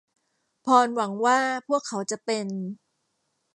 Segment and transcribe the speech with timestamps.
[0.65, 2.47] พอลหวังว่าพวกเขาจะเป็น